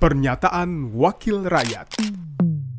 Pernyataan 0.00 0.96
Wakil 0.96 1.44
Rakyat 1.44 2.00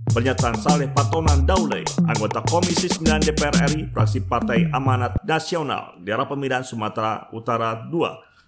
Pernyataan 0.10 0.58
Saleh 0.58 0.90
Patonan 0.90 1.46
Daule, 1.46 1.86
anggota 2.10 2.42
Komisi 2.50 2.90
9 2.90 3.22
DPR 3.22 3.54
RI, 3.70 3.94
fraksi 3.94 4.26
Partai 4.26 4.66
Amanat 4.74 5.22
Nasional, 5.22 6.02
daerah 6.02 6.26
pemilihan 6.26 6.66
Sumatera 6.66 7.30
Utara 7.30 7.86
2, 7.94 7.94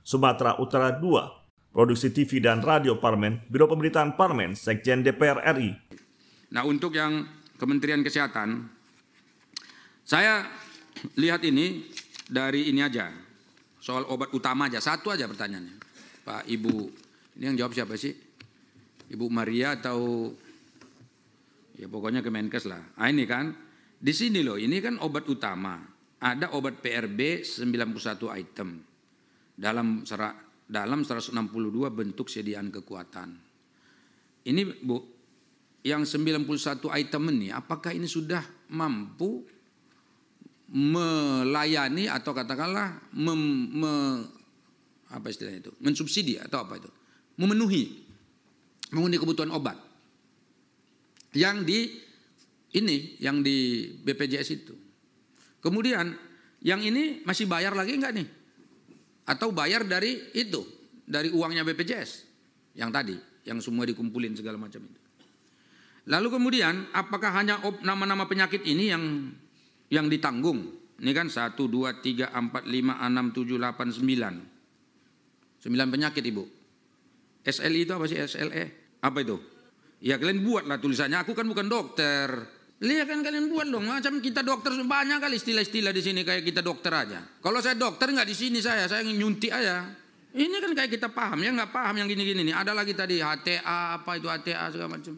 Sumatera 0.02 0.58
Utara 0.58 0.90
2, 0.90 1.70
Produksi 1.70 2.10
TV 2.10 2.42
dan 2.42 2.66
Radio 2.66 2.98
Parmen, 2.98 3.46
Biro 3.46 3.70
Pemberitaan 3.70 4.18
Parmen, 4.18 4.58
Sekjen 4.58 5.06
DPR 5.06 5.46
RI. 5.54 5.78
Nah 6.50 6.66
untuk 6.66 6.98
yang 6.98 7.30
Kementerian 7.62 8.02
Kesehatan, 8.02 8.74
saya 10.02 10.50
lihat 11.22 11.46
ini 11.46 11.94
dari 12.26 12.74
ini 12.74 12.82
aja, 12.82 13.14
soal 13.78 14.02
obat 14.10 14.34
utama 14.34 14.66
aja, 14.66 14.82
satu 14.82 15.14
aja 15.14 15.30
pertanyaannya. 15.30 15.78
Pak 16.26 16.50
Ibu, 16.50 16.76
ini 17.38 17.54
yang 17.54 17.58
jawab 17.62 17.78
siapa 17.78 17.94
sih? 18.02 18.33
Ibu 19.14 19.30
Maria 19.30 19.78
atau 19.78 20.34
ya 21.78 21.86
pokoknya 21.86 22.26
Kemenkes 22.26 22.66
lah. 22.66 22.82
Ah 22.98 23.14
ini 23.14 23.30
kan, 23.30 23.54
di 24.02 24.14
sini 24.14 24.42
loh, 24.42 24.58
ini 24.58 24.82
kan 24.82 24.98
obat 24.98 25.30
utama. 25.30 25.78
Ada 26.24 26.56
obat 26.56 26.80
PRB 26.80 27.46
91 27.46 28.40
item 28.42 28.70
dalam 29.54 30.02
dalam 30.66 31.00
162 31.06 31.36
bentuk 31.94 32.32
sediaan 32.32 32.74
kekuatan. 32.74 33.30
Ini 34.44 34.62
Bu, 34.82 34.98
yang 35.84 36.08
91 36.08 36.48
item 36.90 37.24
ini 37.36 37.52
apakah 37.52 37.92
ini 37.92 38.08
sudah 38.08 38.42
mampu 38.72 39.44
melayani 40.74 42.10
atau 42.10 42.32
katakanlah 42.34 43.14
mem, 43.14 43.42
me, 43.78 43.94
apa 45.12 45.28
istilahnya 45.30 45.70
itu? 45.70 45.72
mensubsidi 45.84 46.40
atau 46.40 46.66
apa 46.66 46.82
itu? 46.82 46.90
memenuhi 47.38 48.03
memenuhi 48.94 49.20
kebutuhan 49.20 49.50
obat. 49.50 49.76
Yang 51.34 51.58
di 51.66 51.80
ini, 52.78 53.18
yang 53.18 53.42
di 53.42 53.90
BPJS 54.06 54.50
itu. 54.54 54.74
Kemudian 55.60 56.14
yang 56.62 56.80
ini 56.80 57.26
masih 57.26 57.50
bayar 57.50 57.74
lagi 57.74 57.98
enggak 57.98 58.14
nih? 58.14 58.28
Atau 59.26 59.50
bayar 59.56 59.88
dari 59.88 60.30
itu, 60.38 60.62
dari 61.04 61.34
uangnya 61.34 61.66
BPJS 61.66 62.12
yang 62.78 62.94
tadi, 62.94 63.18
yang 63.50 63.58
semua 63.64 63.88
dikumpulin 63.90 64.38
segala 64.38 64.62
macam 64.62 64.84
itu. 64.84 65.00
Lalu 66.04 66.28
kemudian 66.36 66.92
apakah 66.92 67.32
hanya 67.32 67.64
nama-nama 67.80 68.28
penyakit 68.28 68.68
ini 68.68 68.92
yang 68.92 69.32
yang 69.88 70.12
ditanggung? 70.12 70.84
Ini 71.00 71.12
kan 71.16 71.32
1, 71.32 71.56
2, 71.56 72.04
3, 72.04 72.32
4, 72.32 72.68
5, 72.68 72.70
6, 72.70 73.32
7, 73.32 73.58
8, 73.58 73.92
9. 74.04 74.54
9 75.64 75.94
penyakit 75.96 76.24
ibu. 76.28 76.44
SLI 77.44 77.88
itu 77.88 77.92
apa 77.96 78.06
sih 78.08 78.20
SLE? 78.20 78.83
Apa 79.04 79.20
itu? 79.20 79.36
Ya 80.00 80.16
kalian 80.16 80.40
buatlah 80.44 80.80
tulisannya. 80.80 81.20
Aku 81.20 81.36
kan 81.36 81.44
bukan 81.44 81.68
dokter. 81.68 82.28
Lihat 82.84 83.08
kan 83.08 83.20
kalian 83.24 83.52
buat 83.52 83.68
dong. 83.68 83.88
Macam 83.88 84.20
kita 84.20 84.44
dokter 84.44 84.76
banyak 84.76 85.20
kali 85.20 85.40
istilah-istilah 85.40 85.92
di 85.92 86.02
sini 86.04 86.24
kayak 86.24 86.44
kita 86.44 86.64
dokter 86.64 86.92
aja. 86.92 87.20
Kalau 87.40 87.60
saya 87.64 87.76
dokter 87.76 88.12
nggak 88.12 88.28
di 88.28 88.36
sini 88.36 88.60
saya, 88.60 88.88
saya 88.88 89.04
nyuntik 89.04 89.52
aja. 89.52 89.88
Ini 90.34 90.56
kan 90.60 90.72
kayak 90.74 90.92
kita 90.98 91.08
paham 91.14 91.46
ya 91.46 91.54
nggak 91.54 91.72
paham 91.72 92.04
yang 92.04 92.08
gini-gini 92.12 92.42
nih. 92.52 92.56
Ada 92.56 92.76
lagi 92.76 92.92
tadi 92.92 93.24
HTA 93.24 94.02
apa 94.02 94.12
itu 94.20 94.28
HTA 94.28 94.76
segala 94.76 95.00
macam. 95.00 95.14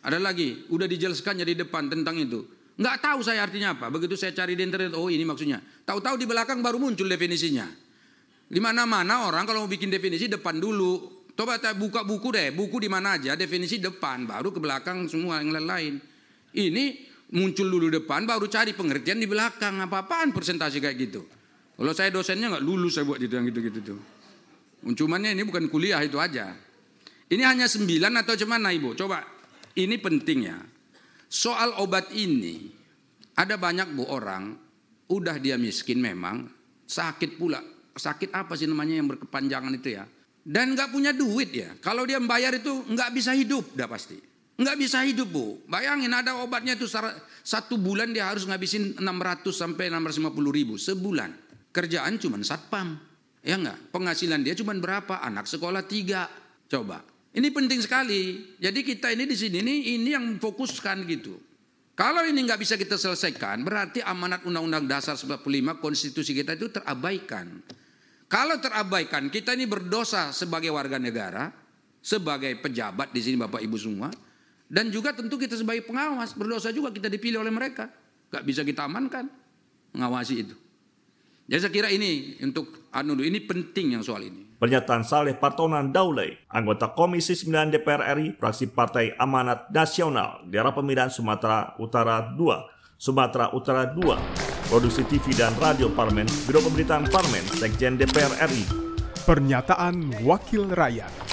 Ada 0.00 0.18
lagi 0.20 0.70
udah 0.70 0.86
dijelaskan 0.86 1.42
di 1.42 1.56
depan 1.58 1.90
tentang 1.90 2.14
itu. 2.20 2.46
Nggak 2.78 2.96
tahu 3.02 3.18
saya 3.26 3.42
artinya 3.42 3.74
apa. 3.74 3.90
Begitu 3.90 4.14
saya 4.14 4.32
cari 4.32 4.54
di 4.54 4.62
internet, 4.62 4.94
oh 4.94 5.10
ini 5.10 5.26
maksudnya. 5.26 5.58
Tahu-tahu 5.60 6.16
di 6.16 6.24
belakang 6.30 6.62
baru 6.62 6.78
muncul 6.78 7.10
definisinya. 7.10 7.66
Di 8.50 8.60
mana-mana 8.62 9.26
orang 9.26 9.44
kalau 9.44 9.66
mau 9.66 9.70
bikin 9.70 9.92
definisi 9.92 10.30
depan 10.30 10.56
dulu, 10.56 11.19
Coba 11.34 11.56
buka 11.74 12.04
buku 12.04 12.28
deh, 12.34 12.52
buku 12.52 12.80
di 12.82 12.88
mana 12.92 13.16
aja, 13.16 13.32
definisi 13.34 13.80
depan, 13.80 14.28
baru 14.28 14.52
ke 14.52 14.60
belakang 14.60 15.08
semua 15.08 15.40
yang 15.40 15.56
lain-lain. 15.56 15.96
Ini 16.52 16.84
muncul 17.32 17.70
dulu 17.70 17.88
depan, 17.88 18.26
baru 18.28 18.50
cari 18.50 18.76
pengertian 18.76 19.22
di 19.22 19.28
belakang. 19.30 19.80
Apa-apaan 19.80 20.34
presentasi 20.36 20.82
kayak 20.82 20.96
gitu. 20.98 21.22
Kalau 21.80 21.92
saya 21.96 22.12
dosennya 22.12 22.52
nggak 22.52 22.64
lulus 22.64 23.00
saya 23.00 23.08
buat 23.08 23.22
itu 23.22 23.32
yang 23.32 23.48
gitu-gitu 23.48 23.80
tuh. 23.80 24.00
Cumannya 24.92 25.32
ini 25.32 25.44
bukan 25.48 25.68
kuliah 25.72 26.00
itu 26.04 26.20
aja. 26.20 26.52
Ini 27.30 27.42
hanya 27.46 27.70
sembilan 27.70 28.20
atau 28.20 28.34
cuman 28.36 28.68
ibu? 28.74 28.92
Coba, 28.98 29.22
ini 29.78 29.96
penting 29.96 30.38
ya. 30.44 30.58
Soal 31.30 31.78
obat 31.78 32.10
ini, 32.10 32.68
ada 33.38 33.54
banyak 33.54 33.94
bu 33.94 34.02
orang, 34.10 34.58
udah 35.06 35.38
dia 35.38 35.54
miskin 35.54 36.02
memang, 36.02 36.50
sakit 36.84 37.38
pula. 37.38 37.62
Sakit 37.94 38.34
apa 38.34 38.58
sih 38.58 38.66
namanya 38.66 38.98
yang 38.98 39.08
berkepanjangan 39.14 39.72
itu 39.78 39.94
ya? 39.94 40.04
Dan 40.44 40.72
nggak 40.72 40.90
punya 40.90 41.12
duit 41.12 41.52
ya. 41.52 41.72
Kalau 41.84 42.08
dia 42.08 42.16
membayar 42.16 42.54
itu 42.56 42.84
nggak 42.88 43.10
bisa 43.12 43.36
hidup, 43.36 43.76
dah 43.76 43.86
pasti. 43.86 44.18
Nggak 44.60 44.76
bisa 44.76 45.00
hidup 45.08 45.28
bu. 45.32 45.56
Bayangin 45.64 46.12
ada 46.12 46.36
obatnya 46.36 46.76
itu 46.76 46.84
satu 47.40 47.80
bulan 47.80 48.12
dia 48.12 48.28
harus 48.28 48.44
ngabisin 48.44 49.00
600 49.00 49.48
sampai 49.56 49.88
650 49.88 50.36
ribu 50.52 50.76
sebulan. 50.76 51.32
Kerjaan 51.72 52.20
cuma 52.20 52.36
satpam, 52.44 53.00
ya 53.40 53.56
nggak. 53.56 53.88
Penghasilan 53.88 54.44
dia 54.44 54.52
cuma 54.52 54.76
berapa? 54.76 55.22
Anak 55.24 55.48
sekolah 55.48 55.86
tiga. 55.88 56.28
Coba. 56.68 57.00
Ini 57.30 57.48
penting 57.54 57.80
sekali. 57.80 58.52
Jadi 58.58 58.82
kita 58.82 59.14
ini 59.14 59.24
di 59.24 59.38
sini 59.38 59.62
ini 59.62 59.74
ini 59.96 60.12
yang 60.12 60.36
fokuskan 60.36 61.08
gitu. 61.08 61.38
Kalau 61.96 62.24
ini 62.24 62.42
nggak 62.44 62.60
bisa 62.60 62.80
kita 62.80 62.96
selesaikan, 62.96 63.60
berarti 63.60 64.00
amanat 64.00 64.44
Undang-Undang 64.48 64.88
Dasar 64.88 65.20
45 65.20 65.84
konstitusi 65.84 66.32
kita 66.32 66.56
itu 66.56 66.72
terabaikan. 66.72 67.60
Kalau 68.30 68.62
terabaikan, 68.62 69.26
kita 69.26 69.58
ini 69.58 69.66
berdosa 69.66 70.30
sebagai 70.30 70.70
warga 70.70 71.02
negara, 71.02 71.50
sebagai 71.98 72.54
pejabat 72.62 73.10
di 73.10 73.18
sini 73.18 73.34
Bapak 73.34 73.58
Ibu 73.58 73.74
semua, 73.74 74.06
dan 74.70 74.86
juga 74.94 75.10
tentu 75.10 75.34
kita 75.34 75.58
sebagai 75.58 75.82
pengawas 75.82 76.38
berdosa 76.38 76.70
juga 76.70 76.94
kita 76.94 77.10
dipilih 77.10 77.42
oleh 77.42 77.50
mereka, 77.50 77.90
gak 78.30 78.46
bisa 78.46 78.62
kita 78.62 78.86
amankan 78.86 79.26
mengawasi 79.90 80.46
itu. 80.46 80.54
Jadi 81.50 81.58
saya 81.58 81.74
kira 81.74 81.90
ini 81.90 82.38
untuk 82.38 82.86
anu 82.94 83.18
ini 83.18 83.42
penting 83.42 83.98
yang 83.98 84.06
soal 84.06 84.22
ini. 84.22 84.46
Pernyataan 84.62 85.02
Saleh 85.02 85.34
Partonan 85.34 85.90
Daulay, 85.90 86.38
anggota 86.46 86.94
Komisi 86.94 87.34
9 87.34 87.74
DPR 87.74 88.14
RI, 88.14 88.38
fraksi 88.38 88.70
Partai 88.70 89.10
Amanat 89.18 89.66
Nasional, 89.74 90.46
daerah 90.46 90.70
pemilihan 90.70 91.10
Sumatera 91.10 91.74
Utara 91.82 92.30
2, 92.38 92.94
Sumatera 92.94 93.50
Utara 93.50 93.90
2, 93.90 94.49
Produksi 94.70 95.02
TV 95.02 95.34
dan 95.34 95.50
Radio 95.58 95.90
Parmen, 95.90 96.30
Biro 96.46 96.62
Pemberitaan 96.62 97.10
Parmen, 97.10 97.42
Sekjen 97.58 97.98
DPR 97.98 98.38
RI. 98.46 98.62
Pernyataan 99.26 100.22
Wakil 100.22 100.70
Rakyat. 100.70 101.29